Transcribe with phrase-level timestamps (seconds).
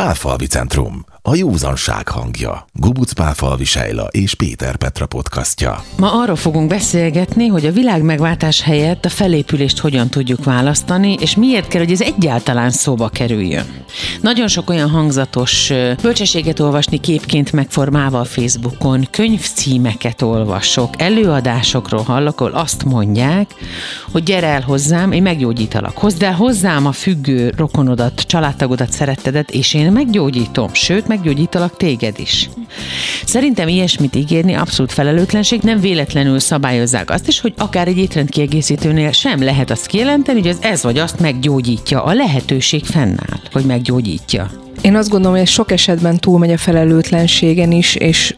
[0.00, 2.66] Pálfalvi Centrum, a józanság hangja.
[2.72, 5.84] Gubuc Pálfalvi Sejla és Péter Petra podcastja.
[5.98, 11.36] Ma arról fogunk beszélgetni, hogy a világ megváltás helyett a felépülést hogyan tudjuk választani, és
[11.36, 13.64] miért kell, hogy ez egyáltalán szóba kerüljön.
[14.20, 15.72] Nagyon sok olyan hangzatos
[16.02, 23.54] bölcsességet olvasni képként megformálva a Facebookon, könyvcímeket olvasok, előadásokról hallok, ahol azt mondják,
[24.12, 25.98] hogy gyere el hozzám, én meggyógyítalak.
[25.98, 32.48] Hozd el hozzám a függő rokonodat, családtagodat, szerettedet, és én meggyógyítom, sőt, meggyógyítalak téged is.
[33.24, 39.42] Szerintem ilyesmit ígérni abszolút felelőtlenség, nem véletlenül szabályozzák azt is, hogy akár egy étrendkiegészítőnél sem
[39.42, 42.04] lehet azt kijelenteni, hogy az ez vagy azt meggyógyítja.
[42.04, 44.50] A lehetőség fennáll, hogy meggyógyítja.
[44.84, 48.34] Én azt gondolom, hogy sok esetben túlmegy a felelőtlenségen is, és,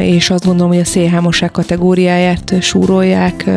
[0.00, 3.50] és azt gondolom, hogy a szélhámosság kategóriáját súrolják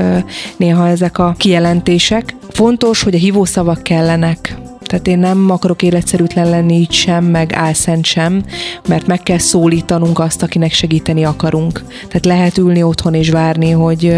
[0.58, 2.36] néha ezek a kijelentések.
[2.50, 4.61] Fontos, hogy a hívószavak kellenek,
[4.92, 8.44] tehát én nem akarok életszerűtlen lenni így sem, meg álszent sem,
[8.88, 11.84] mert meg kell szólítanunk azt, akinek segíteni akarunk.
[12.08, 14.16] Tehát lehet ülni otthon és várni, hogy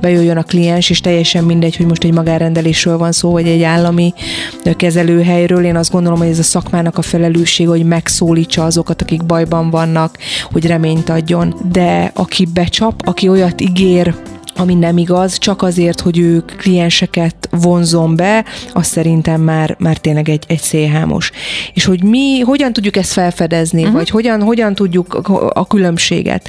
[0.00, 4.14] bejöjjön a kliens, és teljesen mindegy, hogy most egy magárendelésről van szó, vagy egy állami
[4.76, 5.64] kezelőhelyről.
[5.64, 10.18] Én azt gondolom, hogy ez a szakmának a felelősség, hogy megszólítsa azokat, akik bajban vannak,
[10.52, 11.54] hogy reményt adjon.
[11.72, 14.14] De aki becsap, aki olyat ígér,
[14.56, 20.28] ami nem igaz, csak azért, hogy ők klienseket vonzon be, az szerintem már, már tényleg
[20.28, 21.30] egy, egy szélhámos.
[21.74, 23.96] És hogy mi, hogyan tudjuk ezt felfedezni, uh-huh.
[23.96, 26.48] vagy hogyan, hogyan tudjuk a, a különbséget.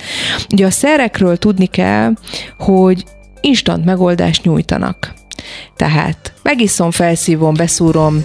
[0.52, 2.14] Ugye a szerekről tudni kell,
[2.58, 3.04] hogy
[3.42, 5.14] instant megoldást nyújtanak.
[5.76, 8.24] Tehát megiszom, felszívom, beszúrom,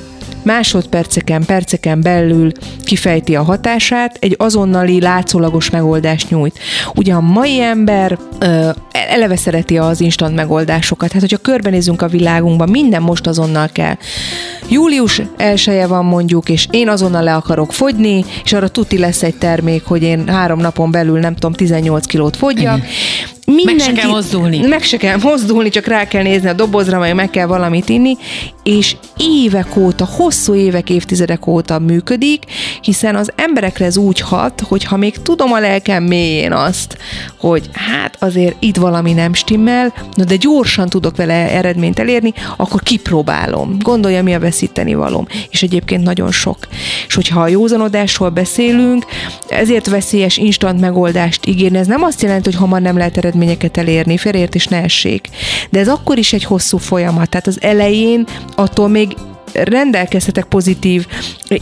[0.48, 2.52] másodperceken, perceken belül
[2.84, 6.58] kifejti a hatását, egy azonnali látszólagos megoldást nyújt.
[6.94, 11.12] Ugye a mai ember ö, eleve szereti az instant megoldásokat.
[11.12, 13.94] Hát, hogyha körbenézünk a világunkban, minden most azonnal kell.
[14.68, 19.36] Július elsője van mondjuk, és én azonnal le akarok fogyni, és arra tuti lesz egy
[19.36, 22.80] termék, hogy én három napon belül nem tudom, 18 kilót fogyjak.
[23.54, 24.66] Mindenki, meg se kell mozdulni.
[24.66, 28.16] Meg se kell mozdulni, csak rá kell nézni a dobozra, meg meg kell valamit inni,
[28.62, 32.42] és évek óta, hosszú évek, évtizedek óta működik,
[32.80, 36.96] hiszen az emberekre ez úgy hat, hogy ha még tudom a lelkem mélyén azt,
[37.38, 42.82] hogy hát azért itt valami nem stimmel, no de gyorsan tudok vele eredményt elérni, akkor
[42.82, 43.76] kipróbálom.
[43.78, 45.26] Gondolja, mi a veszíteni valóm.
[45.50, 46.58] És egyébként nagyon sok.
[47.06, 49.04] És hogyha a józanodásról beszélünk,
[49.48, 51.78] ezért veszélyes instant megoldást ígérni.
[51.78, 55.28] Ez nem azt jelenti, hogy hamar nem lehet eredményeket elérni, félreért is ne essék.
[55.70, 57.28] De ez akkor is egy hosszú folyamat.
[57.28, 58.26] Tehát az elején
[58.56, 59.16] attól még
[59.52, 61.06] rendelkezhetek pozitív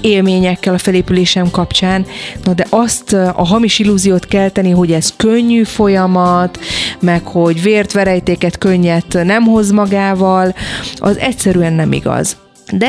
[0.00, 2.06] élményekkel a felépülésem kapcsán,
[2.44, 6.58] na de azt a hamis illúziót kelteni, hogy ez könnyű folyamat,
[7.00, 10.54] meg hogy vért, verejtéket, könnyet nem hoz magával,
[10.96, 12.36] az egyszerűen nem igaz.
[12.72, 12.88] De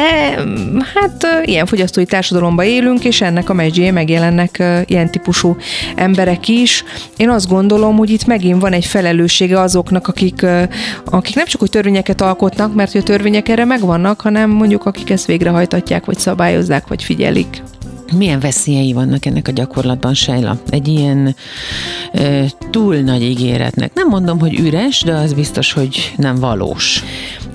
[0.93, 5.57] hát ilyen fogyasztói társadalomban élünk, és ennek a megyé megjelennek ilyen típusú
[5.95, 6.83] emberek is.
[7.17, 10.45] Én azt gondolom, hogy itt megint van egy felelőssége azoknak, akik,
[11.05, 15.09] akik nem csak hogy törvényeket alkotnak, mert hogy a törvények erre megvannak, hanem mondjuk akik
[15.09, 17.63] ezt végrehajtatják, vagy szabályozzák, vagy figyelik.
[18.15, 20.57] Milyen veszélyei vannak ennek a gyakorlatban, Sejla?
[20.69, 21.35] Egy ilyen
[22.13, 23.93] e, túl nagy ígéretnek.
[23.93, 27.03] Nem mondom, hogy üres, de az biztos, hogy nem valós.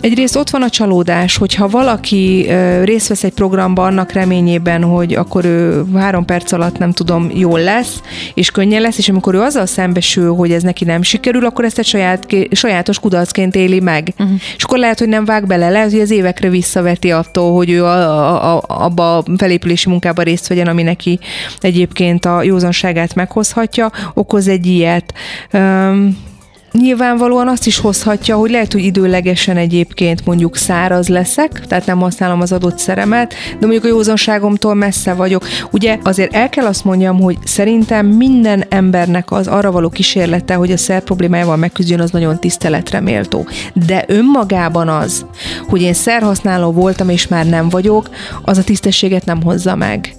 [0.00, 2.46] Egyrészt ott van a csalódás, hogyha valaki
[2.84, 7.60] részt vesz egy programba annak reményében, hogy akkor ő három perc alatt nem tudom, jól
[7.60, 8.00] lesz,
[8.34, 11.78] és könnyen lesz, és amikor ő azzal szembesül, hogy ez neki nem sikerül, akkor ezt
[11.78, 14.12] egy saját, sajátos kudarcként éli meg.
[14.18, 14.36] Uh-huh.
[14.56, 17.84] És akkor lehet, hogy nem vág bele, lehet, hogy az évekre visszaveti attól, hogy ő
[17.84, 21.18] a, a, a, abba a felépülési munkába részt vegyen, ami neki
[21.60, 25.14] egyébként a józanságát meghozhatja, okoz egy ilyet.
[25.52, 26.30] Um,
[26.72, 32.40] Nyilvánvalóan azt is hozhatja, hogy lehet, hogy időlegesen egyébként mondjuk száraz leszek, tehát nem használom
[32.40, 35.44] az adott szeremet, de mondjuk a józanságomtól messze vagyok.
[35.70, 40.72] Ugye azért el kell azt mondjam, hogy szerintem minden embernek az arra való kísérlete, hogy
[40.72, 43.46] a szer problémájával megküzdjön, az nagyon tiszteletre méltó.
[43.86, 45.26] De önmagában az,
[45.68, 48.08] hogy én szerhasználó voltam és már nem vagyok,
[48.42, 50.14] az a tisztességet nem hozza meg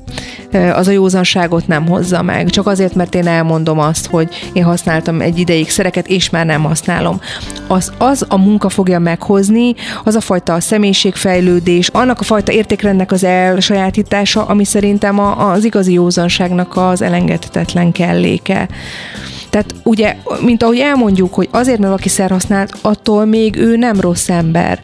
[0.73, 2.49] az a józanságot nem hozza meg.
[2.49, 6.63] Csak azért, mert én elmondom azt, hogy én használtam egy ideig szereket, és már nem
[6.63, 7.21] használom.
[7.67, 13.23] Az, az a munka fogja meghozni, az a fajta személyiségfejlődés, annak a fajta értékrendnek az
[13.23, 18.67] elsajátítása, ami szerintem a, az igazi józanságnak az elengedhetetlen kelléke.
[19.49, 24.29] Tehát ugye, mint ahogy elmondjuk, hogy azért, mert valaki szerhasznált, attól még ő nem rossz
[24.29, 24.81] ember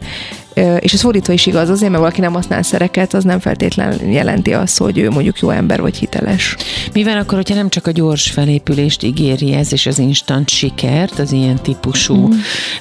[0.54, 4.52] és ez fordítva is igaz, azért, mert valaki nem használ szereket, az nem feltétlenül jelenti
[4.52, 6.56] azt, hogy ő mondjuk jó ember vagy hiteles.
[6.92, 11.32] Mivel akkor, hogyha nem csak a gyors felépülést ígéri ez, és az instant sikert, az
[11.32, 12.30] ilyen típusú mm.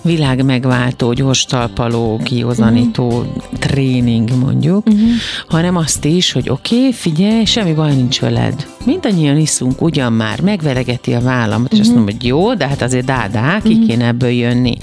[0.01, 3.57] világ megváltó, gyors talpaló, kiozanító mm.
[3.59, 5.09] tréning mondjuk, mm.
[5.47, 8.67] hanem azt is, hogy oké, okay, figyelj, semmi baj nincs veled.
[8.85, 13.05] Mindannyian iszunk ugyan már, megveregeti a vállamat, és azt mondom, hogy jó, de hát azért
[13.05, 13.87] dádá, ki mm.
[13.87, 14.77] kéne ebből jönni.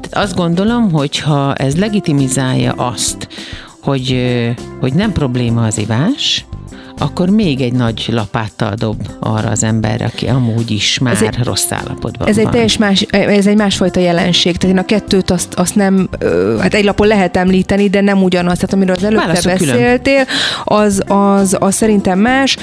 [0.00, 1.76] Tehát azt gondolom, hogy ha ez
[2.26, 3.28] legitimizálja azt,
[3.82, 4.20] hogy,
[4.80, 6.44] hogy nem probléma az ivás,
[6.98, 11.38] akkor még egy nagy lapáttal dob arra az emberre, aki amúgy is már ez egy,
[11.44, 12.44] rossz állapotban ez van.
[12.44, 14.56] Egy teljes más, ez egy másfajta jelenség.
[14.56, 16.08] Tehát én a kettőt azt, azt nem,
[16.60, 18.54] hát egy lapon lehet említeni, de nem ugyanaz.
[18.54, 20.24] Tehát amiről az előbb te beszéltél,
[20.64, 22.56] az, az, az szerintem más.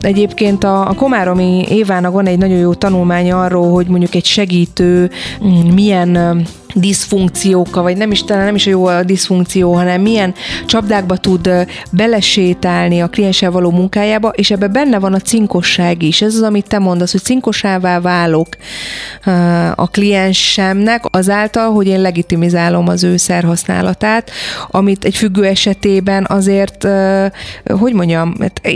[0.00, 5.10] Egyébként a, a Komáromi Évának van egy nagyon jó tanulmánya arról, hogy mondjuk egy segítő
[5.44, 6.44] mm, milyen
[6.74, 10.34] diszfunkciókkal, vagy nem is talán nem is a jó a diszfunkció, hanem milyen
[10.66, 11.50] csapdákba tud
[11.90, 16.22] belesétálni a klienssel való munkájába, és ebben benne van a cinkosság is.
[16.22, 18.48] Ez az, amit te mondasz, hogy cinkosává válok
[19.74, 24.30] a kliensemnek azáltal, hogy én legitimizálom az ő szerhasználatát,
[24.70, 26.86] amit egy függő esetében azért,
[27.78, 28.34] hogy mondjam,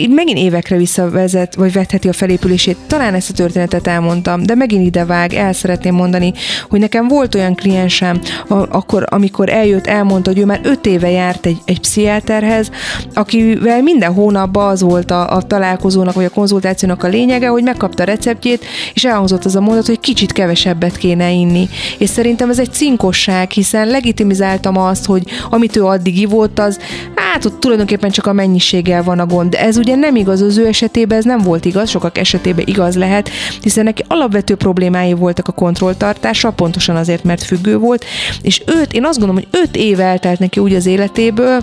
[0.08, 2.76] megint évekre visszavezet, vagy vetheti a felépülését.
[2.86, 6.32] Talán ezt a történetet elmondtam, de megint ide vág, el szeretném mondani,
[6.68, 8.20] hogy nekem volt olyan kliens, kliensem,
[8.68, 12.70] akkor, amikor eljött, elmondta, hogy ő már öt éve járt egy, egy pszichiáterhez,
[13.14, 18.02] akivel minden hónapban az volt a, a találkozónak, vagy a konzultációnak a lényege, hogy megkapta
[18.02, 18.64] a receptjét,
[18.94, 21.68] és elhozott az a mondat, hogy kicsit kevesebbet kéne inni.
[21.98, 26.78] És szerintem ez egy cinkosság, hiszen legitimizáltam azt, hogy amit ő addig ivott, az
[27.14, 29.50] hát ott tulajdonképpen csak a mennyiséggel van a gond.
[29.50, 32.96] De ez ugye nem igaz az ő esetében, ez nem volt igaz, sokak esetében igaz
[32.96, 33.30] lehet,
[33.62, 38.04] hiszen neki alapvető problémái voltak a kontrolltartása, pontosan azért, mert függő volt,
[38.42, 41.62] és őt, én azt gondolom, hogy öt év eltelt neki úgy az életéből,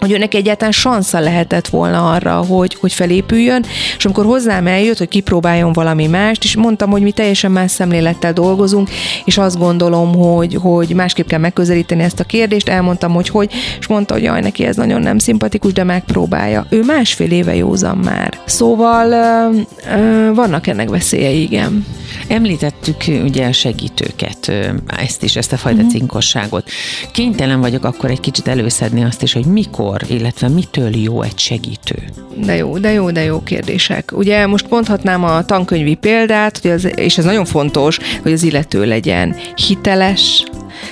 [0.00, 3.64] hogy őnek egyáltalán sansza lehetett volna arra, hogy, hogy felépüljön,
[3.96, 8.32] és amikor hozzám eljött, hogy kipróbáljon valami mást, és mondtam, hogy mi teljesen más szemlélettel
[8.32, 8.90] dolgozunk,
[9.24, 13.86] és azt gondolom, hogy, hogy másképp kell megközelíteni ezt a kérdést, elmondtam, hogy hogy, és
[13.86, 16.66] mondta, hogy jaj, neki ez nagyon nem szimpatikus, de megpróbálja.
[16.68, 18.38] Ő másfél éve józan már.
[18.44, 19.60] Szóval ö,
[19.96, 21.86] ö, vannak ennek veszélyei, igen.
[22.28, 24.52] Említettük ugye a segítőket,
[24.86, 25.92] ezt is, ezt a fajta uh-huh.
[25.92, 26.70] cinkosságot.
[27.12, 32.02] Kénytelen vagyok akkor egy kicsit előszedni azt is, hogy mikor, illetve mitől jó egy segítő.
[32.36, 34.12] De jó, de jó, de jó kérdések.
[34.12, 38.84] Ugye most mondhatnám a tankönyvi példát, hogy az, és ez nagyon fontos, hogy az illető
[38.84, 39.36] legyen
[39.66, 40.44] hiteles,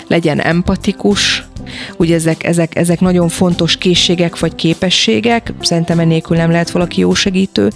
[0.07, 1.45] legyen empatikus,
[1.97, 7.15] Ugye ezek, ezek, ezek nagyon fontos készségek vagy képességek, szerintem ennélkül nem lehet valaki jó
[7.15, 7.71] segítő,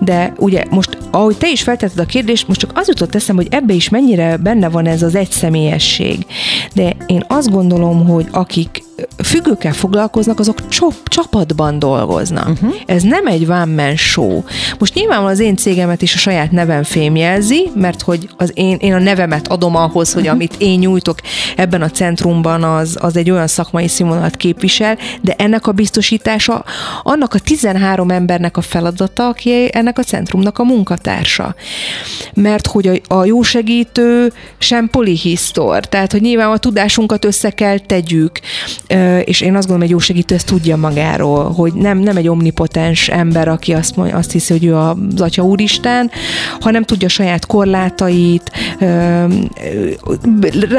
[0.00, 3.46] de ugye most, ahogy te is feltetted a kérdést, most csak az jutott eszem, hogy
[3.50, 6.26] ebbe is mennyire benne van ez az egyszemélyesség.
[6.74, 8.82] De én azt gondolom, hogy akik
[9.24, 12.48] függőkkel foglalkoznak, azok csop, csapatban dolgoznak.
[12.48, 12.74] Uh-huh.
[12.86, 14.42] Ez nem egy one man show.
[14.78, 18.94] Most nyilvánvalóan az én cégemet is a saját nevem fémjelzi, mert hogy az én, én
[18.94, 20.36] a nevemet adom ahhoz, hogy uh-huh.
[20.36, 21.18] amit én nyújtok
[21.56, 26.64] ebben a centrumban, az, az egy olyan szakmai színvonalat képvisel, de ennek a biztosítása
[27.02, 31.54] annak a 13 embernek a feladata, aki ennek a centrumnak a munkatársa.
[32.34, 37.78] Mert hogy a, a jó segítő sem polihisztor, tehát hogy nyilván a tudásunkat össze kell
[37.78, 38.40] tegyük,
[39.24, 43.08] és én azt gondolom, hogy jó segítő ezt tudja magáról, hogy nem, nem egy omnipotens
[43.08, 46.10] ember, aki azt, azt hiszi, hogy ő az Atya Úristen,
[46.60, 48.50] hanem tudja saját korlátait,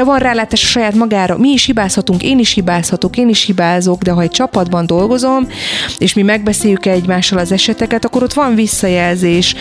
[0.04, 1.38] van rálátás a saját magára.
[1.38, 5.48] Mi is hibázhatunk, én is hibázhatok, én is hibázok, de ha egy csapatban dolgozom,
[5.98, 9.54] és mi megbeszéljük egymással az eseteket, akkor ott van visszajelzés,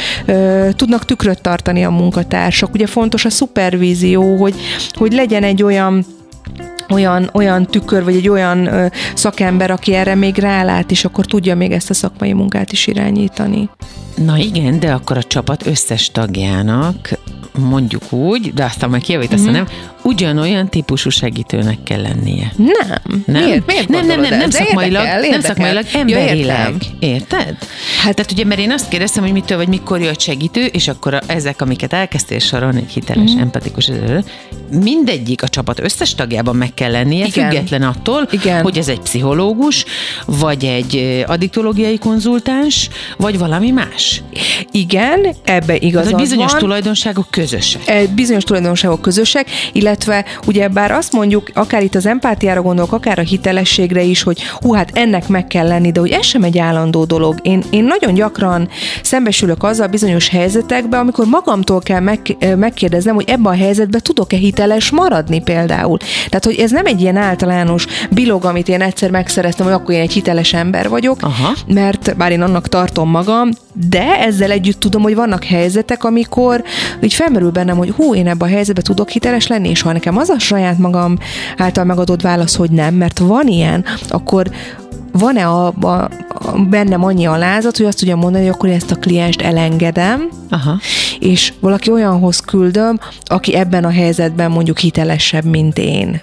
[0.76, 2.74] tudnak tükröt tartani a munkatársak.
[2.74, 4.56] Ugye fontos a szupervízió, hogy,
[4.94, 6.06] hogy legyen egy olyan
[6.90, 11.56] olyan, olyan tükör, vagy egy olyan ö, szakember, aki erre még rálát, és akkor tudja
[11.56, 13.70] még ezt a szakmai munkát is irányítani.
[14.16, 17.10] Na igen, de akkor a csapat összes tagjának
[17.60, 19.52] mondjuk úgy, de aztán majd kijavítasz, mm-hmm.
[19.52, 19.68] nem,
[20.06, 22.52] ugyanolyan típusú segítőnek kell lennie.
[22.56, 23.24] Nem.
[23.26, 23.44] Nem?
[23.44, 23.66] Miért?
[23.66, 25.30] Miért nem, nem, nem, nem szakmailag, érdekel, érdekel.
[25.30, 26.76] nem szakmailag, emberileg.
[26.80, 27.58] Ja, Érted?
[28.02, 31.14] Hát, Tehát ugye, mert én azt kérdeztem, hogy mitől vagy mikor jött segítő, és akkor
[31.14, 33.40] a, ezek, amiket elkezdtél sorolni, egy hiteles, mm.
[33.40, 33.92] empatikus,
[34.72, 37.50] mindegyik a csapat összes tagjában meg kell lennie, Igen.
[37.50, 38.62] független attól, Igen.
[38.62, 39.86] hogy ez egy pszichológus,
[40.26, 44.22] vagy egy addiktológiai konzultáns, vagy valami más.
[44.72, 46.60] Igen, ebbe igazad bizonyos van.
[46.60, 48.10] tulajdonságok közösek.
[48.16, 53.20] Bizonyos tulajdonságok közösek, illetve illetve ugye bár azt mondjuk, akár itt az empátiára gondolok, akár
[53.20, 56.58] a hitelességre is, hogy hú, hát ennek meg kell lenni, de hogy ez sem egy
[56.58, 57.40] állandó dolog.
[57.42, 58.70] Én, én nagyon gyakran
[59.04, 62.20] szembesülök azzal bizonyos helyzetekben, amikor magamtól kell meg,
[62.58, 65.98] megkérdeznem, hogy ebben a helyzetben tudok-e hiteles maradni például.
[66.30, 70.02] Tehát, hogy ez nem egy ilyen általános bilog, amit én egyszer megszereztem, hogy akkor én
[70.02, 71.54] egy hiteles ember vagyok, Aha.
[71.68, 76.64] mert bár én annak tartom magam, de ezzel együtt tudom, hogy vannak helyzetek, amikor
[77.02, 80.18] így felmerül bennem, hogy hú, én ebben a helyzetben tudok hiteles lenni, és ha nekem
[80.18, 81.18] az a saját magam
[81.58, 84.50] által megadott válasz, hogy nem, mert van ilyen, akkor
[85.12, 86.10] van-e a, a, a,
[86.70, 90.80] bennem annyi alázat, hogy azt tudja mondani, hogy akkor ezt a klienst elengedem, Aha.
[91.20, 96.22] és valaki olyanhoz küldöm, aki ebben a helyzetben mondjuk hitelesebb, mint én.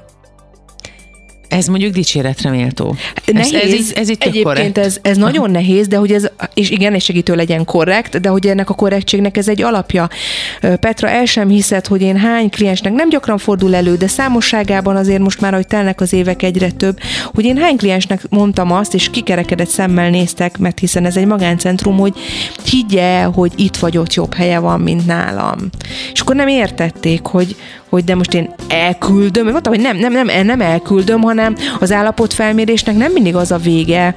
[1.53, 2.97] Ez mondjuk dicséretre méltó.
[3.33, 3.53] Nehéz.
[3.53, 6.95] Ez, ez, ez, ez itt Egyébként ez, ez nagyon nehéz, de hogy ez, és igen,
[6.95, 10.09] és segítő legyen korrekt, de hogy ennek a korrektségnek ez egy alapja.
[10.61, 15.21] Petra el sem hiszed, hogy én hány kliensnek nem gyakran fordul elő, de számosságában azért
[15.21, 16.99] most már, hogy telnek az évek egyre több,
[17.35, 21.99] hogy én hány kliensnek mondtam azt, és kikerekedett szemmel néztek, mert hiszen ez egy magáncentrum,
[21.99, 22.15] hogy
[22.65, 25.59] higgye, hogy itt vagy ott jobb helye van, mint nálam.
[26.13, 27.57] És akkor nem értették, hogy,
[27.93, 32.97] hogy de most én elküldöm, mondtam, hogy nem, nem, nem, nem elküldöm, hanem az állapotfelmérésnek
[32.97, 34.15] nem mindig az a vége,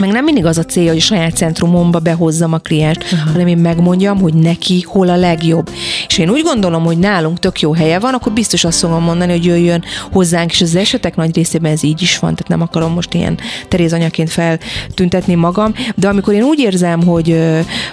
[0.00, 3.30] meg nem mindig az a célja, hogy a saját centrumomba behozzam a klienst, uh-huh.
[3.32, 5.70] hanem én megmondjam, hogy neki hol a legjobb.
[6.06, 9.32] És én úgy gondolom, hogy nálunk tök jó helye van, akkor biztos azt fogom mondani,
[9.32, 12.92] hogy jöjjön hozzánk, és az esetek nagy részében ez így is van, tehát nem akarom
[12.92, 13.38] most ilyen
[13.68, 17.36] Teréz anyaként feltüntetni magam, de amikor én úgy érzem, hogy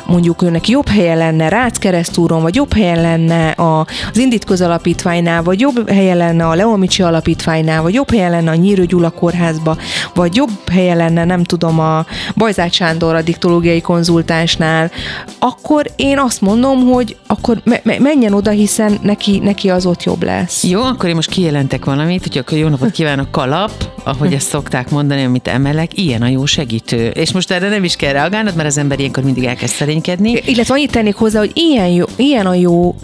[0.06, 5.60] mondjuk neki jobb helye lenne Rácz keresztúron, vagy jobb helye lenne az Indit közalapítványnál, vagy
[5.60, 9.78] jobb helye lenne a Leomicsi alapítványnál, vagy jobb helye lenne a Nyírő Gyula kórházba,
[10.14, 11.97] vagy jobb helye lenne, nem tudom, a
[12.36, 14.92] Bajzát Sándor a diktológiai konzultánsnál,
[15.40, 20.24] akkor én azt mondom, hogy akkor me- menjen oda, hiszen neki, neki az ott jobb
[20.24, 20.64] lesz.
[20.64, 23.72] Jó, akkor én most kijelentek valamit, hogy akkor jó napot kívánok, kalap,
[24.08, 27.08] ahogy ezt szokták mondani, amit emelek, ilyen a jó segítő.
[27.08, 30.42] És most erre nem is kell reagálnod, mert az ember ilyenkor mindig elkezd szerénykedni.
[30.46, 32.96] Illetve annyit tennék hozzá, hogy ilyen, jó, ilyen a jó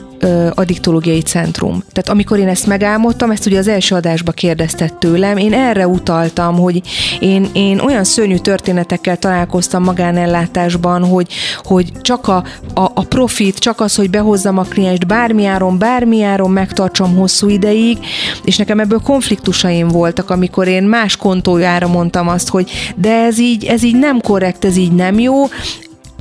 [0.54, 1.84] addiktológiai centrum.
[1.92, 6.56] Tehát amikor én ezt megálmodtam, ezt ugye az első adásba kérdeztett tőlem, én erre utaltam,
[6.56, 6.82] hogy
[7.20, 11.28] én, én olyan szörnyű történetekkel találkoztam magánellátásban, hogy,
[11.64, 12.44] hogy csak a,
[12.74, 17.50] a, a profit, csak az, hogy behozzam a klienst bármi áron, bármi áron megtartsam hosszú
[17.50, 17.98] ideig,
[18.44, 23.66] és nekem ebből konfliktusaim voltak, amikor én más kontójára mondtam azt, hogy de ez így,
[23.66, 25.46] ez így nem korrekt, ez így nem jó,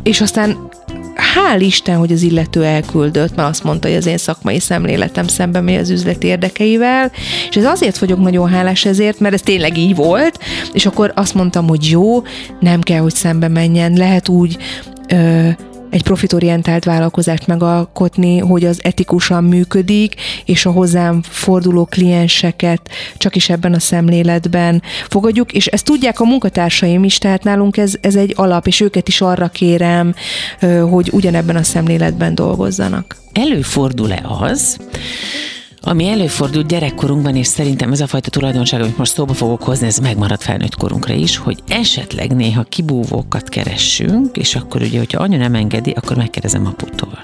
[0.03, 0.57] és aztán
[1.35, 5.65] hál' Isten, hogy az illető elküldött, mert azt mondta, hogy az én szakmai szemléletem szemben
[5.65, 7.11] megy az üzleti érdekeivel,
[7.49, 10.39] és ez azért vagyok nagyon hálás ezért, mert ez tényleg így volt,
[10.73, 12.23] és akkor azt mondtam, hogy jó,
[12.61, 14.57] nem kell, hogy szembe menjen, lehet úgy
[15.09, 15.49] ö,
[15.93, 23.49] egy profitorientált vállalkozást megalkotni, hogy az etikusan működik, és a hozzám forduló klienseket csak is
[23.49, 28.33] ebben a szemléletben fogadjuk, és ezt tudják a munkatársaim is, tehát nálunk ez, ez egy
[28.37, 30.15] alap, és őket is arra kérem,
[30.91, 33.17] hogy ugyanebben a szemléletben dolgozzanak.
[33.33, 34.77] Előfordul-e az,
[35.85, 39.99] ami előfordult gyerekkorunkban, és szerintem ez a fajta tulajdonság, amit most szóba fogok hozni, ez
[39.99, 45.55] megmaradt felnőtt korunkra is, hogy esetleg néha kibúvókat keressünk, és akkor ugye, hogyha anya nem
[45.55, 47.19] engedi, akkor megkérdezem aputól.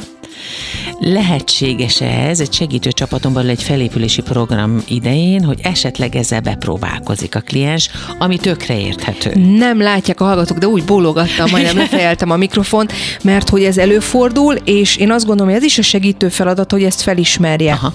[1.00, 7.90] Lehetséges-e ez egy segítő csapatomban egy felépülési program idején, hogy esetleg ezzel bepróbálkozik a kliens,
[8.18, 9.40] ami tökre érthető?
[9.56, 14.54] Nem látják a hallgatók, de úgy bólogattam, majdnem lefejeltem a mikrofont, mert hogy ez előfordul,
[14.54, 17.72] és én azt gondolom, hogy ez is a segítő feladat, hogy ezt felismerje.
[17.72, 17.92] Aha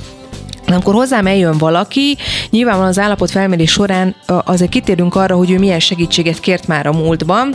[0.73, 2.17] amikor hozzám eljön valaki,
[2.49, 6.91] nyilvánvalóan az állapot felmérés során azért kitérünk arra, hogy ő milyen segítséget kért már a
[6.91, 7.53] múltban,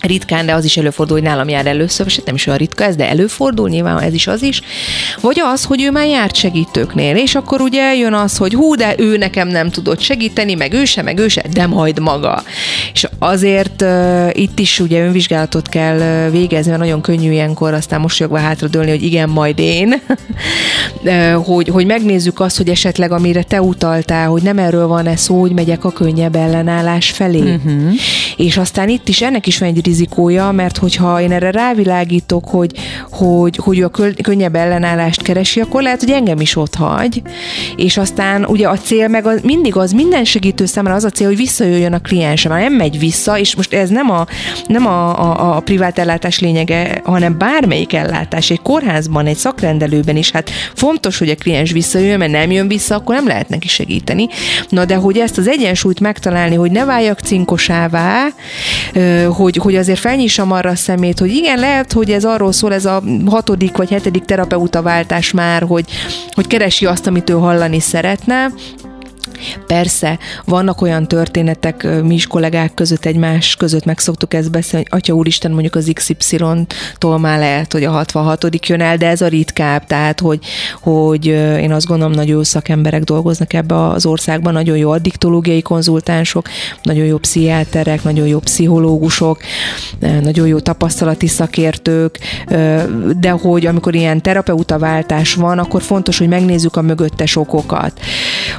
[0.00, 2.96] ritkán, de az is előfordul, hogy nálam jár először, és nem is olyan ritka ez,
[2.96, 4.60] de előfordul, nyilván ez is az is.
[5.20, 8.94] Vagy az, hogy ő már járt segítőknél, és akkor ugye jön az, hogy hú, de
[8.98, 12.42] ő nekem nem tudott segíteni, meg ő se, meg ő se, de majd maga.
[12.92, 18.00] És azért uh, itt is ugye önvizsgálatot kell uh, végezni, mert nagyon könnyű ilyenkor aztán
[18.00, 19.94] mosolyogva hátradőlni, hogy igen, majd én.
[21.02, 25.40] uh, hogy, hogy megnézzük azt, hogy esetleg amire te utaltál, hogy nem erről van-e szó,
[25.40, 27.38] hogy megyek a könnyebb ellenállás felé.
[27.38, 27.92] Uh-huh.
[28.36, 32.72] És aztán itt is ennek is van egy rizikója, mert hogyha én erre rávilágítok, hogy,
[33.10, 33.90] hogy, hogy a
[34.22, 37.22] könnyebb ellenállást keresi, akkor lehet, hogy engem is ott hagy,
[37.76, 41.26] és aztán ugye a cél meg az, mindig az, minden segítő számára az a cél,
[41.26, 44.26] hogy visszajöjjön a kliens, már nem megy vissza, és most ez nem a,
[44.66, 50.30] nem a, a, a privát ellátás lényege, hanem bármelyik ellátás, egy kórházban, egy szakrendelőben is,
[50.30, 54.28] hát fontos, hogy a kliens visszajöjjön, mert nem jön vissza, akkor nem lehet neki segíteni.
[54.68, 58.26] Na de hogy ezt az egyensúlyt megtalálni, hogy ne váljak cinkosává,
[59.28, 62.84] hogy, hogy azért felnyissam arra a szemét, hogy igen, lehet, hogy ez arról szól, ez
[62.84, 65.84] a hatodik vagy hetedik terapeuta váltás már, hogy,
[66.30, 68.50] hogy keresi azt, amit ő hallani szeretne,
[69.66, 74.98] Persze, vannak olyan történetek, mi is kollégák között egymás között meg szoktuk ezt beszélni, hogy
[74.98, 79.28] Atya Úristen mondjuk az XY-tól már lehet, hogy a 66 jön el, de ez a
[79.28, 80.44] ritkább, tehát hogy,
[80.80, 81.26] hogy
[81.60, 86.48] én azt gondolom, nagyon jó szakemberek dolgoznak ebbe az országban, nagyon jó addiktológiai konzultánsok,
[86.82, 89.40] nagyon jó pszichiáterek, nagyon jó pszichológusok,
[90.22, 92.18] nagyon jó tapasztalati szakértők,
[93.20, 98.00] de hogy amikor ilyen terapeutaváltás van, akkor fontos, hogy megnézzük a mögöttes okokat.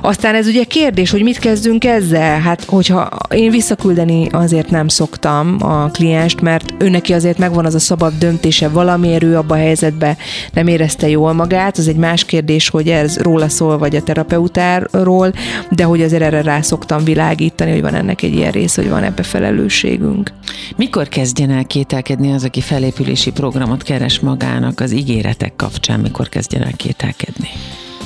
[0.02, 2.40] Aztán ez ugye kérdés, hogy mit kezdünk ezzel?
[2.40, 7.80] Hát, hogyha én visszaküldeni azért nem szoktam a klienst, mert őneki azért megvan az a
[7.80, 10.18] szabad döntése, valamiért ő abba a helyzetbe
[10.54, 15.34] nem érezte jól magát, az egy más kérdés, hogy ez róla szól, vagy a terapeutáról,
[15.70, 19.04] de hogy azért erre rá szoktam világítani, hogy van ennek egy ilyen rész, hogy van
[19.04, 20.32] ebbe felelősségünk.
[20.76, 26.64] Mikor kezdjen el kételkedni az, aki felépülési programot keres magának az ígéretek kapcsán, mikor kezdjen
[26.64, 27.50] el kételkedni?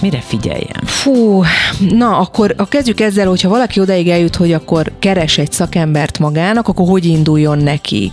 [0.04, 0.84] Mire figyeljen?
[0.86, 1.44] Fú,
[1.90, 6.68] na akkor a kezdjük ezzel, hogyha valaki odaig eljut, hogy akkor keres egy szakembert magának,
[6.68, 8.12] akkor hogy induljon neki?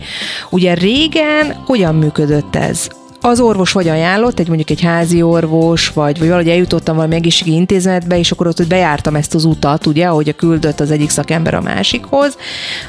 [0.51, 2.89] Ugye régen hogyan működött ez?
[3.21, 7.53] Az orvos vagy ajánlott, egy mondjuk egy házi orvos, vagy, vagy valahogy eljutottam valami egészségi
[7.53, 11.11] intézetbe, és akkor ott hogy bejártam ezt az utat, ugye, ahogy a küldött az egyik
[11.11, 12.37] szakember a másikhoz.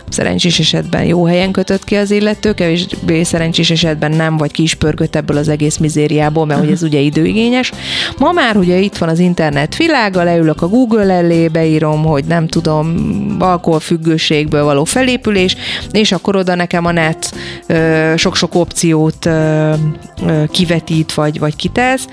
[0.10, 4.74] Szerencsés esetben jó helyen kötött ki az illető, kevésbé szerencsés esetben nem, vagy ki is
[4.74, 6.74] pörgött ebből az egész mizériából, mert uh-huh.
[6.74, 7.72] hogy ez ugye időigényes.
[8.18, 12.48] Ma már ugye itt van az internet világa, leülök a Google elé, beírom, hogy nem
[12.48, 12.96] tudom,
[13.40, 15.56] alkoholfüggőségből való felépülés,
[15.92, 17.34] és akkor oda nekem a net
[18.16, 19.30] sok-sok opciót
[20.52, 22.08] kivetít, vagy, vagy kitesz.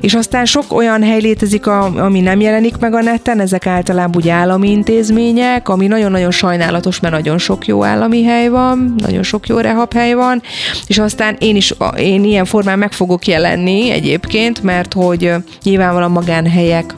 [0.00, 4.28] És aztán sok olyan hely létezik, ami nem jelenik meg a neten, ezek általában úgy
[4.28, 9.58] állami intézmények, ami nagyon-nagyon sajnálatos, mert nagyon sok jó állami hely van, nagyon sok jó
[9.58, 10.42] rehab hely van,
[10.86, 16.94] és aztán én is én ilyen formán meg fogok jelenni egyébként, mert hogy nyilvánvalóan magánhelyek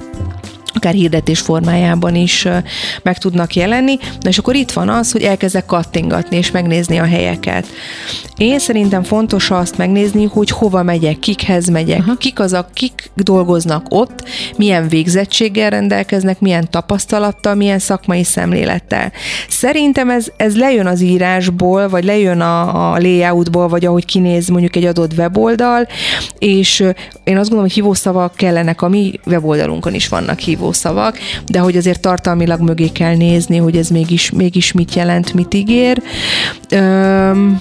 [0.74, 2.48] akár hirdetés formájában is
[3.02, 7.04] meg tudnak jelenni, de és akkor itt van az, hogy elkezdek kattingatni és megnézni a
[7.04, 7.66] helyeket.
[8.36, 12.14] Én szerintem fontos azt megnézni, hogy hova megyek, kikhez megyek, Aha.
[12.16, 19.12] kik azok, kik dolgoznak ott, milyen végzettséggel rendelkeznek, milyen tapasztalattal, milyen szakmai szemlélettel.
[19.48, 24.76] Szerintem ez, ez lejön az írásból, vagy lejön a, a layoutból, vagy ahogy kinéz mondjuk
[24.76, 25.86] egy adott weboldal,
[26.38, 26.80] és
[27.24, 30.61] én azt gondolom, hogy hívószavak kellenek, a mi weboldalunkon is vannak hívószavak,
[31.46, 36.02] de hogy azért tartalmilag mögé kell nézni, hogy ez mégis, mégis mit jelent, mit ígér.
[36.70, 37.60] Üm,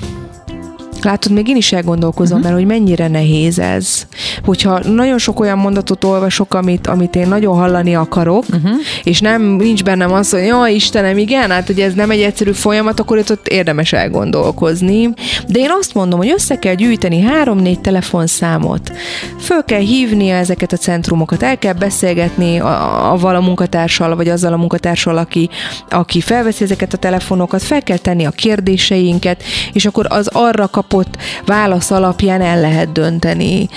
[1.04, 2.54] Látod, még én is elgondolkozom, uh-huh.
[2.54, 4.08] mert hogy mennyire nehéz ez.
[4.46, 8.72] Hogyha nagyon sok olyan mondatot olvasok, amit, amit én nagyon hallani akarok, uh-huh.
[9.04, 12.52] és nem nincs bennem az, hogy jó Istenem, igen, hát hogy ez nem egy egyszerű
[12.52, 15.10] folyamat, akkor itt ott érdemes elgondolkozni.
[15.48, 18.92] De én azt mondom, hogy össze kell gyűjteni három-négy telefonszámot.
[19.40, 24.54] Föl kell hívnia ezeket a centrumokat, el kell beszélgetni a, a, a munkatársal, vagy azzal
[24.54, 25.50] a munkatársal, aki,
[25.90, 30.91] aki felveszi ezeket a telefonokat, fel kell tenni a kérdéseinket, és akkor az arra kap
[30.92, 33.70] kapott válasz alapján el lehet dönteni.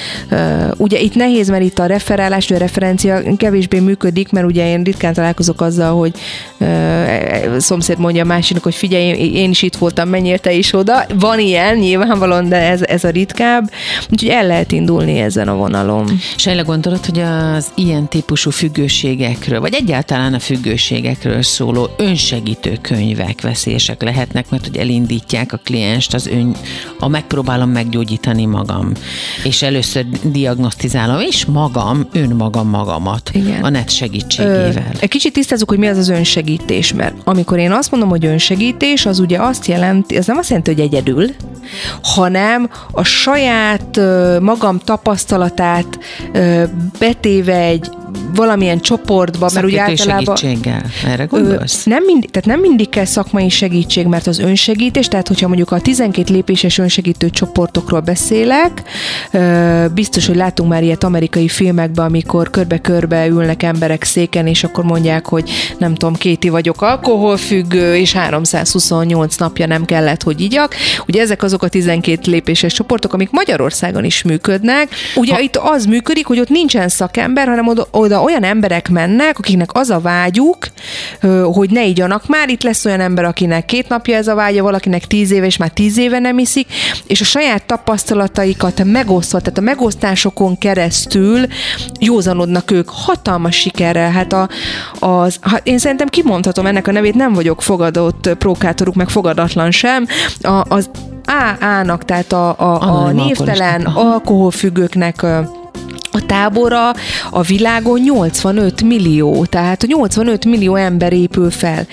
[0.77, 5.15] Ugye itt nehéz, mert itt a referálás, a referencia kevésbé működik, mert ugye én ritkán
[5.15, 6.13] találkozok azzal, hogy
[6.59, 11.07] e, szomszéd mondja a másiknak, hogy figyelj, én is itt voltam, menjél te is oda.
[11.19, 13.71] Van ilyen, nyilvánvalóan, de ez, ez a ritkább.
[14.11, 16.11] Úgyhogy el lehet indulni ezen a vonalon.
[16.37, 24.03] Sejle gondolod, hogy az ilyen típusú függőségekről, vagy egyáltalán a függőségekről szóló önsegítő könyvek veszélyesek
[24.03, 26.57] lehetnek, mert hogy elindítják a klienst az ön,
[27.05, 28.93] a megpróbálom meggyógyítani magam,
[29.43, 33.63] és először diagnosztizálom, és magam, önmagam magamat Igen.
[33.63, 34.93] a net segítségével.
[34.93, 38.25] Ö, egy kicsit tisztázzuk, hogy mi az az önsegítés, mert amikor én azt mondom, hogy
[38.25, 41.31] önsegítés, az ugye azt jelenti, ez nem azt jelenti, hogy egyedül,
[42.03, 44.01] hanem a saját
[44.41, 45.99] magam tapasztalatát
[46.99, 47.91] betéve egy
[48.35, 50.37] valamilyen csoportba, mert ugye általában...
[50.37, 51.87] segítséggel, erre gondolsz?
[51.87, 55.71] Ö, nem mindig, tehát nem mindig kell szakmai segítség, mert az önsegítés, tehát hogyha mondjuk
[55.71, 58.83] a 12 lépéses önsegítő csoportokról beszélek,
[59.31, 64.85] ö, biztos, hogy látunk már ilyet amerikai filmekben, amikor körbe-körbe ülnek emberek széken, és akkor
[64.85, 70.75] mondják, hogy nem tudom, kéti vagyok alkoholfüggő, és 328 napja nem kellett, hogy igyak.
[71.07, 74.89] Ugye ezek azok a 12 lépéses csoportok, amik Magyarországon is működnek.
[75.15, 75.41] Ugye ha...
[75.41, 79.91] itt az működik, hogy ott nincsen szakember, hanem oda, oda olyan emberek mennek, akiknek az
[79.91, 80.57] a vágyuk,
[81.53, 85.07] hogy ne igyanak már, itt lesz olyan ember, akinek két napja ez a vágya, valakinek
[85.07, 86.67] tíz éve, és már tíz éve nem iszik,
[87.07, 91.47] és a saját tapasztalataikat megosztva, tehát a megosztásokon keresztül
[92.01, 94.11] józanodnak ők hatalmas sikerrel.
[94.11, 94.49] Hát a,
[94.99, 100.07] az, hát én szerintem kimondhatom ennek a nevét, nem vagyok fogadott prókátoruk, meg fogadatlan sem,
[100.41, 100.91] a, az
[101.25, 105.27] AA-nak, tehát a, a, a névtelen alkoholfüggőknek
[106.15, 106.95] a tábora
[107.31, 111.87] a világon 85 millió, tehát 85 millió ember épül fel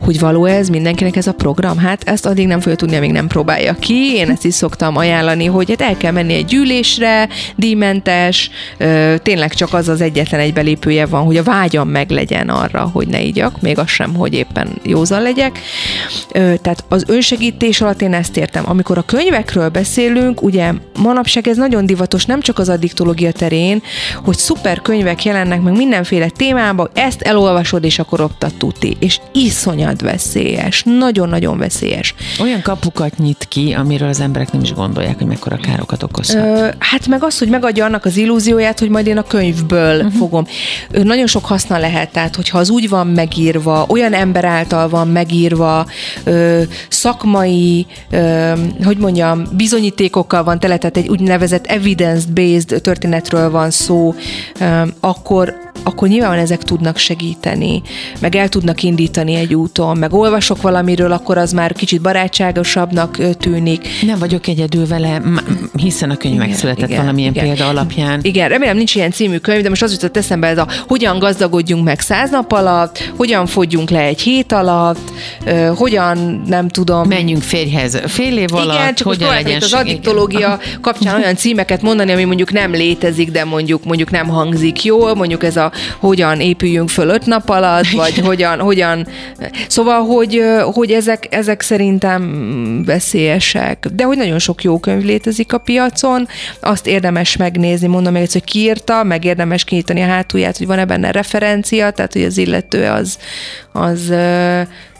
[0.00, 1.78] hogy való ez, mindenkinek ez a program.
[1.78, 4.14] Hát ezt addig nem fogja tudni, amíg nem próbálja ki.
[4.14, 8.50] Én ezt is szoktam ajánlani, hogy hát el kell menni egy gyűlésre, díjmentes,
[9.22, 13.08] tényleg csak az az egyetlen egy belépője van, hogy a vágyam meg legyen arra, hogy
[13.08, 15.58] ne igyak, még az sem, hogy éppen józan legyek.
[16.32, 18.64] Tehát az önsegítés alatt én ezt értem.
[18.66, 23.82] Amikor a könyvekről beszélünk, ugye manapság ez nagyon divatos, nem csak az addiktológia terén,
[24.24, 28.96] hogy szuper könyvek jelennek meg mindenféle témában, ezt elolvasod, és akkor optat tuti.
[28.98, 32.14] És iszonyat iszonyat veszélyes, nagyon-nagyon veszélyes.
[32.40, 36.44] Olyan kapukat nyit ki, amiről az emberek nem is gondolják, hogy mekkora károkat okozhat.
[36.44, 40.12] Ö, hát meg az, hogy megadja annak az illúzióját, hogy majd én a könyvből uh-huh.
[40.12, 40.46] fogom.
[40.90, 45.08] Ö, nagyon sok haszna lehet, tehát hogyha az úgy van megírva, olyan ember által van
[45.08, 45.86] megírva,
[46.24, 48.52] ö, szakmai, ö,
[48.84, 54.14] hogy mondjam, bizonyítékokkal van tele, tehát egy úgynevezett evidence-based történetről van szó,
[54.60, 57.82] ö, akkor akkor nyilván ezek tudnak segíteni,
[58.20, 63.88] meg el tudnak indítani egy úton, meg olvasok valamiről, akkor az már kicsit barátságosabbnak tűnik.
[64.06, 65.22] Nem vagyok egyedül vele,
[65.76, 67.44] hiszen a könyv igen, megszületett igen, valamilyen igen.
[67.44, 68.20] példa alapján.
[68.22, 71.84] Igen, remélem nincs ilyen című könyv, de most az jutott eszembe ez a hogyan gazdagodjunk
[71.84, 75.12] meg száz nap alatt, hogyan fogyjunk le egy hét alatt,
[75.74, 77.08] hogyan, nem tudom.
[77.08, 82.12] Menjünk férjhez fél év alatt, igen, csak hogyan legyen az addiktológia kapcsán olyan címeket mondani,
[82.12, 85.67] ami mondjuk nem létezik, de mondjuk mondjuk nem hangzik jól, mondjuk ez a
[85.98, 89.06] hogyan épüljünk föl öt nap alatt, vagy hogyan, hogyan,
[89.68, 95.58] szóval, hogy, hogy ezek, ezek szerintem veszélyesek, de hogy nagyon sok jó könyv létezik a
[95.58, 96.28] piacon,
[96.60, 100.66] azt érdemes megnézni, mondom még egyszer, hogy ki írta, meg érdemes kinyitani a hátulját, hogy
[100.66, 103.18] van-e benne referencia, tehát hogy az illető az,
[103.72, 104.12] az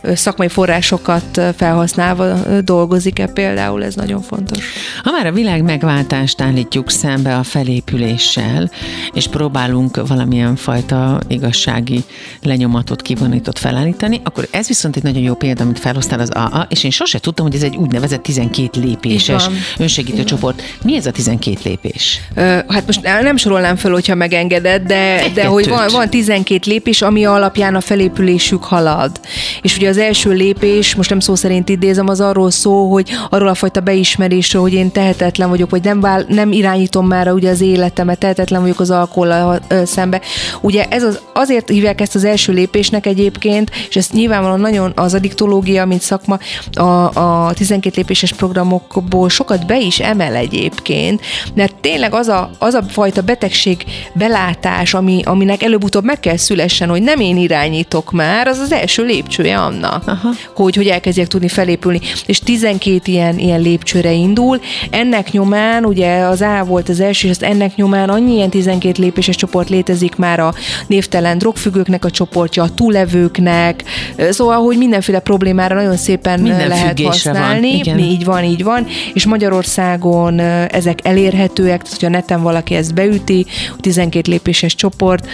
[0.03, 4.65] szakmai forrásokat felhasználva dolgozik-e például, ez nagyon fontos.
[5.03, 8.71] Ha már a világ megváltást állítjuk szembe a felépüléssel,
[9.13, 12.03] és próbálunk valamilyen fajta igazsági
[12.41, 16.83] lenyomatot, kivonított felállítani, akkor ez viszont egy nagyon jó példa, amit felhoztál az AA, és
[16.83, 19.45] én sose tudtam, hogy ez egy úgynevezett 12 lépéses
[19.77, 20.61] önsegítő csoport.
[20.83, 22.21] Mi ez a 12 lépés?
[22.35, 27.01] Ö, hát most nem sorolnám fel, hogyha megengeded, de, de hogy van, van 12 lépés,
[27.01, 29.19] ami alapján a felépülésük halad.
[29.61, 33.47] És ugye az első lépés, most nem szó szerint idézem, az arról szó, hogy arról
[33.47, 37.61] a fajta beismerésről, hogy én tehetetlen vagyok, vagy nem, vál, nem irányítom már ugye az
[37.61, 40.21] életemet, tehetetlen vagyok az alkohollal szembe.
[40.61, 45.13] Ugye ez az, azért hívják ezt az első lépésnek egyébként, és ezt nyilvánvalóan nagyon az
[45.13, 46.39] adiktológia, mint szakma
[46.73, 51.21] a, a 12 lépéses programokból sokat be is emel egyébként,
[51.53, 56.89] mert tényleg az a, az a fajta betegség belátás, ami, aminek előbb-utóbb meg kell szülessen,
[56.89, 60.29] hogy nem én irányítok már, az az első lépcsője annak, Aha.
[60.55, 61.99] hogy, hogy elkezdjek tudni felépülni.
[62.25, 64.59] És 12 ilyen, ilyen lépcsőre indul.
[64.89, 69.01] Ennek nyomán, ugye az A volt az első, és ezt ennek nyomán annyi ilyen 12
[69.01, 70.53] lépéses csoport létezik már a
[70.87, 73.83] névtelen drogfüggőknek a csoportja, a túlevőknek,
[74.29, 77.71] szóval, hogy mindenféle problémára nagyon szépen Minden lehet használni.
[77.71, 77.79] Van.
[77.79, 77.99] Igen.
[77.99, 78.87] Így van, így van.
[79.13, 83.45] És Magyarországon ezek elérhetőek, tehát hogyha neten valaki ezt beüti,
[83.79, 85.27] 12 lépéses csoport,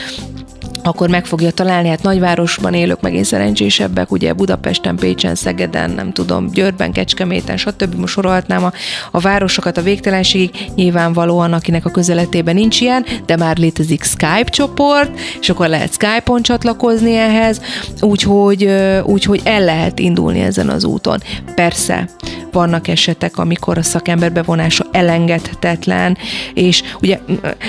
[0.83, 6.49] akkor meg fogja találni, hát nagyvárosban élők én szerencsésebbek, ugye Budapesten, Pécsen, Szegeden, nem tudom,
[6.51, 7.95] Győrben, Kecskeméten, stb.
[7.95, 8.71] Most sorolhatnám a,
[9.11, 15.19] a városokat a végtelenségig, nyilvánvalóan akinek a közeletében nincs ilyen, de már létezik Skype csoport,
[15.39, 17.61] és akkor lehet Skype-on csatlakozni ehhez,
[17.99, 18.69] úgyhogy,
[19.03, 21.21] úgyhogy el lehet indulni ezen az úton.
[21.55, 22.09] Persze,
[22.51, 26.17] vannak esetek, amikor a szakember bevonása elengedhetetlen,
[26.53, 27.19] és ugye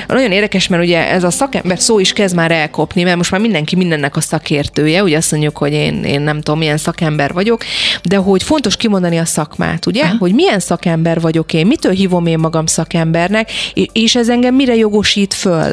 [0.07, 3.41] nagyon érdekes, mert ugye ez a szakember szó is kezd már elkopni, mert most már
[3.41, 7.65] mindenki mindennek a szakértője, ugye azt mondjuk, hogy én, én nem tudom, milyen szakember vagyok,
[8.03, 10.03] de hogy fontos kimondani a szakmát, ugye?
[10.03, 10.17] Aha.
[10.19, 13.51] Hogy milyen szakember vagyok én, mitől hívom én magam szakembernek,
[13.93, 15.73] és ez engem mire jogosít föl,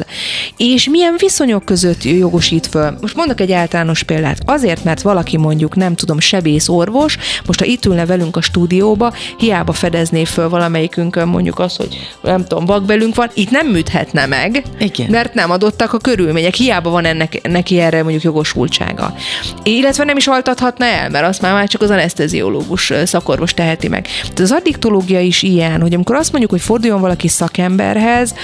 [0.56, 2.96] és milyen viszonyok között jogosít föl.
[3.00, 4.38] Most mondok egy általános példát.
[4.44, 9.12] Azért, mert valaki mondjuk, nem tudom, sebész orvos, most ha itt ülne velünk a stúdióba,
[9.38, 14.62] hiába fedezné föl valamelyikünkön mondjuk azt, hogy nem tudom, vakbelünk van, itt nem műthetne meg,
[14.78, 15.10] Igen.
[15.10, 19.14] mert nem adottak a körülmények, hiába van ennek ennek, neki erre mondjuk jogosultsága.
[19.62, 24.06] Illetve nem is altathatna el, mert azt már, már csak az anesteziológus szakorvos teheti meg.
[24.22, 28.34] Tehát az addiktológia is ilyen, hogy amikor azt mondjuk, hogy forduljon valaki szakemberhez,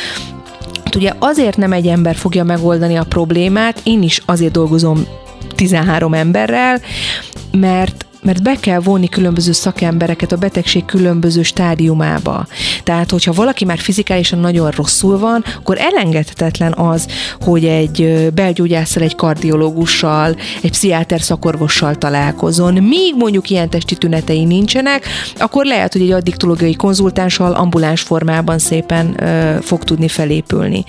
[0.85, 5.07] Hát ugye azért nem egy ember fogja megoldani a problémát, én is azért dolgozom
[5.55, 6.81] 13 emberrel,
[7.51, 12.47] mert mert be kell vonni különböző szakembereket a betegség különböző stádiumába.
[12.85, 17.07] Tehát, hogyha valaki már fizikálisan nagyon rosszul van, akkor elengedhetetlen az,
[17.41, 22.75] hogy egy belgyógyásszal, egy kardiológussal, egy pszichiáter szakorvossal találkozon.
[22.75, 25.07] Míg mondjuk ilyen testi tünetei nincsenek,
[25.37, 30.85] akkor lehet, hogy egy addiktológiai konzultánssal ambuláns formában szépen ö, fog tudni felépülni.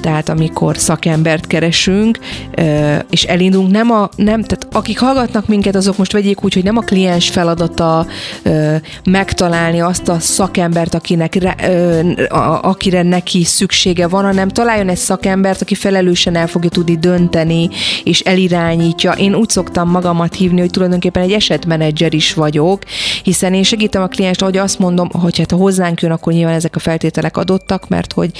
[0.00, 2.18] Tehát amikor szakembert keresünk,
[2.54, 6.64] ö, és elindulunk, nem a, nem, tehát akik hallgatnak minket, azok most vegyék úgy, hogy
[6.66, 8.06] nem a kliens feladata
[8.42, 14.88] ö, megtalálni azt a szakembert, akinek re, ö, a, akire neki szüksége van, hanem találjon
[14.88, 17.68] egy szakembert, aki felelősen el fogja tudni dönteni,
[18.04, 19.12] és elirányítja.
[19.12, 22.82] Én úgy szoktam magamat hívni, hogy tulajdonképpen egy esetmenedzser is vagyok,
[23.22, 26.54] hiszen én segítem a klienst, ahogy azt mondom, hogy hát ha hozzánk jön, akkor nyilván
[26.54, 28.30] ezek a feltételek adottak, mert hogy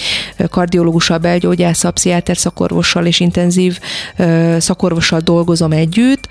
[0.51, 3.79] kardiológussal, belgyógyásszal, pszichiáter szakorvossal és intenzív
[4.59, 6.29] szakorvossal dolgozom együtt,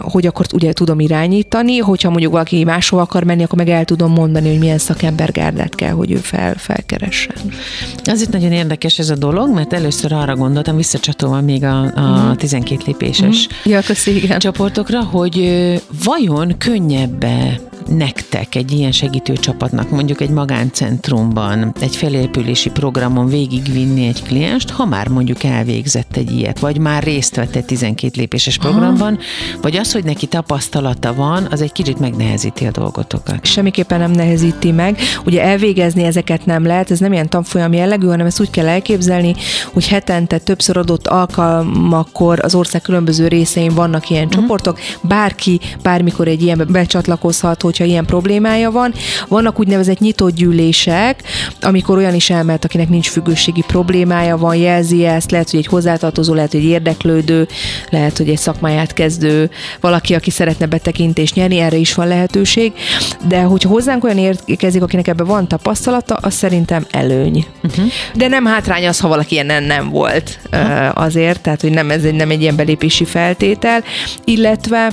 [0.00, 4.12] hogy akkor ugye tudom irányítani, hogyha mondjuk valaki máshol akar menni, akkor meg el tudom
[4.12, 7.36] mondani, hogy milyen szakembergárdát kell, hogy ő fel, felkeressen.
[8.04, 11.82] Az itt nagyon érdekes ez a dolog, mert először arra gondoltam, visszacsatolva még a,
[12.30, 12.84] a 12 mhm.
[12.86, 13.70] lépéses mm.
[13.70, 14.38] ja, köszi, igen.
[14.38, 15.62] csoportokra, hogy
[16.04, 17.24] vajon könnyebb
[17.96, 24.84] nektek egy ilyen segítő csapatnak mondjuk egy magáncentrumban, egy felépülési programon végigvinni egy klienst, ha
[24.84, 29.18] már mondjuk elvégzett egy ilyet, vagy már részt vett egy 12 lépéses programban,
[29.62, 33.44] vagy az, hogy neki tapasztalata van, az egy kicsit megnehezíti a dolgotokat.
[33.46, 34.98] Semmiképpen nem nehezíti meg.
[35.24, 39.34] Ugye elvégezni ezeket nem lehet, ez nem ilyen tanfolyam jellegű, hanem ezt úgy kell elképzelni,
[39.72, 44.40] hogy hetente többször adott alkalmakkor az ország különböző részein vannak ilyen uh-huh.
[44.40, 48.92] csoportok, bárki bármikor egy ilyen becsatlakozhat, hogyha ilyen problémája van.
[49.28, 51.22] Vannak úgynevezett nyitott gyűlések,
[51.60, 56.34] amikor olyan is elmehet, akinek nincs függőségi problémája van, jelzi ezt, lehet, hogy egy hozzátartozó,
[56.34, 57.48] lehet, hogy egy érdeklődő,
[57.90, 59.29] lehet, hogy egy szakmáját kezdő,
[59.80, 62.72] valaki, aki szeretne betekintést nyerni, erre is van lehetőség.
[63.28, 67.46] De hogyha hozzánk olyan érkezik, akinek ebben van tapasztalata, az szerintem előny.
[67.62, 67.84] Uh-huh.
[68.14, 71.02] De nem hátrány az, ha valaki ilyen nem volt uh-huh.
[71.02, 73.84] azért, tehát hogy nem ez egy, nem egy ilyen belépési feltétel,
[74.24, 74.92] illetve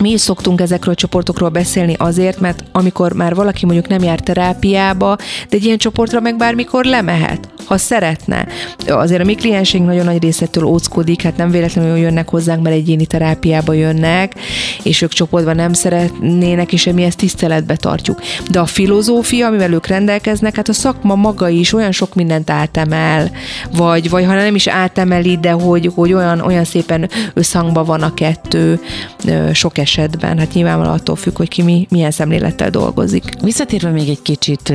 [0.00, 4.20] mi is szoktunk ezekről a csoportokról beszélni azért, mert amikor már valaki mondjuk nem jár
[4.20, 5.16] terápiába,
[5.48, 8.46] de egy ilyen csoportra meg bármikor lemehet, ha szeretne.
[8.86, 13.06] Azért a mi klienseink nagyon nagy részétől óckodik, hát nem véletlenül jönnek hozzánk, mert egyéni
[13.06, 14.34] terápiába jönnek,
[14.82, 18.20] és ők csoportban nem szeretnének, és mi ezt tiszteletbe tartjuk.
[18.50, 23.30] De a filozófia, amivel ők rendelkeznek, hát a szakma maga is olyan sok mindent átemel,
[23.76, 28.14] vagy, vagy ha nem is átemeli, de hogy, hogy olyan, olyan szépen összhangban van a
[28.14, 28.80] kettő
[29.52, 33.24] sok esetben esetben, hát nyilvánvalóan attól függ, hogy ki mi, milyen szemlélettel dolgozik.
[33.42, 34.72] Visszatérve még egy kicsit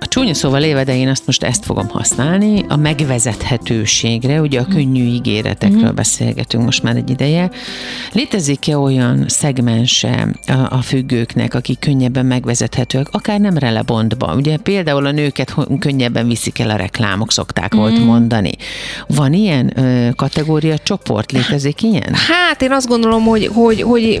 [0.00, 4.66] a csúnya szóval éve, de én azt most ezt fogom használni, a megvezethetőségre, ugye a
[4.66, 5.94] könnyű ígéretekről mm-hmm.
[5.94, 7.50] beszélgetünk most már egy ideje.
[8.12, 14.34] Létezik-e olyan szegmense a, a függőknek, akik könnyebben megvezethetőek, akár nem relebontba?
[14.34, 17.78] Ugye például a nőket könnyebben viszik el a reklámok, szokták mm.
[17.78, 18.06] volt mhm.
[18.06, 18.52] mondani.
[19.06, 22.14] Van ilyen ö, kategória csoport, létezik ilyen?
[22.14, 24.20] Hát én azt gondolom, hogy, hogy, hogy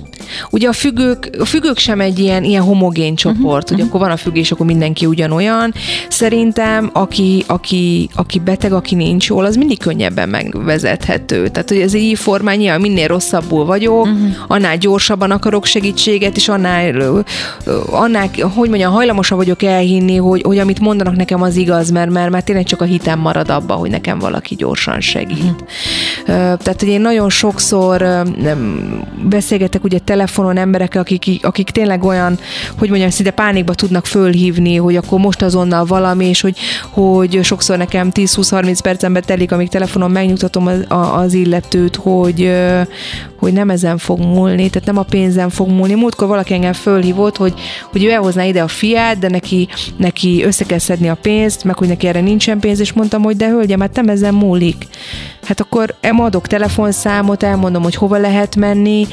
[0.49, 3.87] Ugye a függők, a függők sem egy ilyen, ilyen homogén csoport, uh-huh, hogy uh-huh.
[3.87, 5.73] akkor van a függés, akkor mindenki ugyanolyan.
[6.09, 11.47] Szerintem, aki, aki, aki beteg, aki nincs jól, az mindig könnyebben megvezethető.
[11.47, 14.29] Tehát, hogy ez így formán nyilván minél rosszabbul vagyok, uh-huh.
[14.47, 17.15] annál gyorsabban akarok segítséget, és annál,
[17.89, 22.29] annál hogy mondjam, hajlamosabb vagyok elhinni, hogy, hogy amit mondanak nekem az igaz, mert, mert,
[22.29, 25.39] mert tényleg csak a hitem marad abba, hogy nekem valaki gyorsan segít.
[25.41, 26.57] Uh-huh.
[26.57, 28.23] Tehát, hogy én nagyon sokszor
[29.29, 32.39] beszélgetek ugye tele telefonon emberek, akik, akik tényleg olyan,
[32.77, 36.57] hogy mondjam, szinte pánikba tudnak fölhívni, hogy akkor most azonnal valami, és hogy,
[36.89, 42.51] hogy sokszor nekem 10-20-30 percen telik, amíg telefonon megnyugtatom az, az illetőt, hogy,
[43.35, 45.93] hogy nem ezen fog múlni, tehát nem a pénzen fog múlni.
[45.93, 47.53] Múltkor valaki engem fölhívott, hogy,
[47.91, 51.77] hogy ő elhozná ide a fiát, de neki, neki össze kell szedni a pénzt, meg
[51.77, 54.87] hogy neki erre nincsen pénz, és mondtam, hogy de hölgyem, hát nem ezen múlik.
[55.43, 59.07] Hát akkor adok telefonszámot, elmondom, hogy hova lehet menni,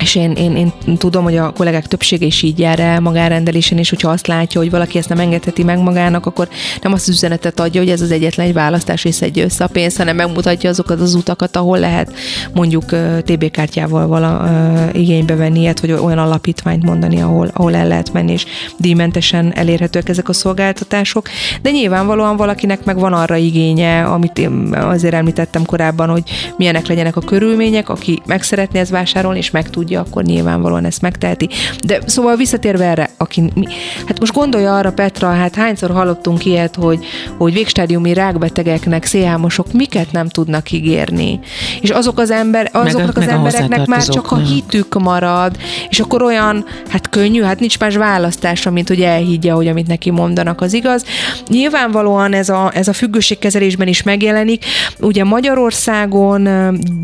[0.00, 3.88] és én, én, én tudom, hogy a kollégák többsége is így jár el magárendelésen, és
[3.90, 6.48] hogyha azt látja, hogy valaki ezt nem engedheti meg magának, akkor
[6.82, 9.66] nem azt az üzenetet adja, hogy ez az egyetlen egy választás, és szedje össze a
[9.66, 12.12] pénzt, hanem megmutatja azokat az utakat, ahol lehet
[12.52, 12.84] mondjuk
[13.20, 14.48] TB kártyával vala
[14.92, 18.44] igénybe venni ilyet, vagy olyan alapítványt mondani, ahol, ahol el lehet menni, és
[18.78, 21.28] díjmentesen elérhetőek ezek a szolgáltatások.
[21.62, 26.22] De nyilvánvalóan valakinek meg van arra igénye, amit én azért említettem korábban, hogy
[26.56, 31.00] milyenek legyenek a körülmények, aki meg szeretné ezt vásárolni, és meg tudja, akkor nyilvánvalóan ezt
[31.00, 31.48] megteheti.
[31.82, 33.66] De szóval visszatérve erre, aki mi,
[34.06, 37.04] hát most gondolja arra Petra, hát hányszor hallottunk ilyet, hogy,
[37.38, 41.40] hogy végstádiumi rákbetegeknek, szélhámosok miket nem tudnak ígérni.
[41.80, 45.56] És azok az ember, azoknak meg, az meg embereknek már csak a hitük marad,
[45.88, 50.10] és akkor olyan, hát könnyű, hát nincs más választása, mint hogy elhiggye, hogy amit neki
[50.10, 51.04] mondanak, az igaz.
[51.48, 54.64] Nyilvánvalóan ez a, ez a függőségkezelésben is megjelenik.
[55.00, 56.48] Ugye Magyarországon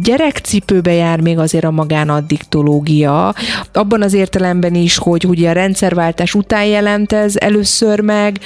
[0.03, 1.71] gyerekcipőbe jár még azért a
[2.61, 3.35] magánaddiktológia,
[3.73, 8.39] abban az értelemben is, hogy ugye a rendszerváltás után jelent ez először meg,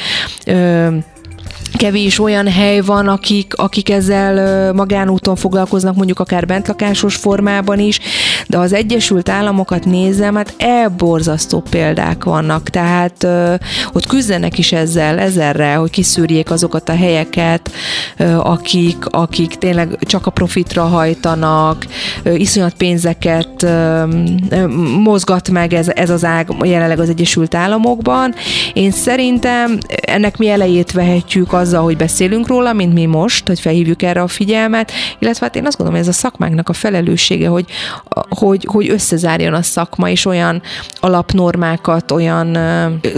[1.77, 8.01] kevés olyan hely van, akik, akik ezzel magánúton foglalkoznak, mondjuk akár bentlakásos formában is,
[8.47, 13.55] de az Egyesült Államokat nézem, hát elborzasztó példák vannak, tehát ö,
[13.93, 17.71] ott küzdenek is ezzel, ezerre, hogy kiszűrjék azokat a helyeket,
[18.17, 21.87] ö, akik, akik tényleg csak a profitra hajtanak,
[22.23, 24.03] ö, iszonyat pénzeket ö,
[24.51, 24.67] ö,
[24.99, 28.35] mozgat meg ez, ez az ág jelenleg az Egyesült Államokban.
[28.73, 34.03] Én szerintem ennek mi elejét vehetjük azzal, hogy beszélünk róla, mint mi most, hogy felhívjuk
[34.03, 37.67] erre a figyelmet, illetve hát én azt gondolom, hogy ez a szakmánknak a felelőssége, hogy,
[38.39, 40.63] hogy, hogy összezárjon a szakma, és olyan
[40.95, 42.59] alapnormákat, olyan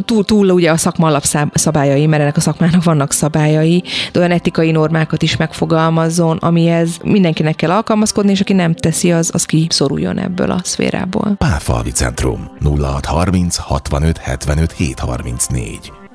[0.05, 4.71] túl, túl ugye a szakma alapszabályai, mert ennek a szakmának vannak szabályai, de olyan etikai
[4.71, 10.51] normákat is megfogalmazzon, amihez mindenkinek kell alkalmazkodni, és aki nem teszi, az, az kiszoruljon ebből
[10.51, 11.35] a szférából.
[11.39, 16.06] Pálfalvi Centrum 0630 65 75 734